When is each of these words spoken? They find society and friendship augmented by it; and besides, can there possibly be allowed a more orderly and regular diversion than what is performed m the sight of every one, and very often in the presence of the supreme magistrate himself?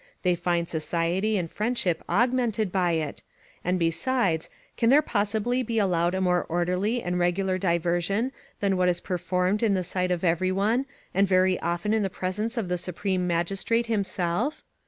They 0.23 0.33
find 0.33 0.67
society 0.67 1.37
and 1.37 1.47
friendship 1.47 2.03
augmented 2.09 2.71
by 2.71 2.93
it; 2.93 3.21
and 3.63 3.77
besides, 3.77 4.49
can 4.75 4.89
there 4.89 5.03
possibly 5.03 5.61
be 5.61 5.77
allowed 5.77 6.15
a 6.15 6.21
more 6.21 6.43
orderly 6.49 7.03
and 7.03 7.19
regular 7.19 7.59
diversion 7.59 8.31
than 8.61 8.77
what 8.77 8.89
is 8.89 8.99
performed 8.99 9.61
m 9.63 9.75
the 9.75 9.83
sight 9.83 10.09
of 10.09 10.23
every 10.23 10.51
one, 10.51 10.87
and 11.13 11.27
very 11.27 11.59
often 11.59 11.93
in 11.93 12.01
the 12.01 12.09
presence 12.09 12.57
of 12.57 12.67
the 12.67 12.79
supreme 12.79 13.27
magistrate 13.27 13.85
himself? 13.85 14.63